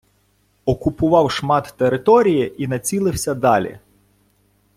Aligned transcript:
Окупував 0.65 1.31
шмат 1.31 1.73
території 1.77 2.63
і 2.63 2.67
націлився 2.67 3.33
далі. 3.33 3.79